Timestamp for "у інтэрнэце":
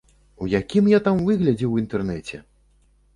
1.73-2.41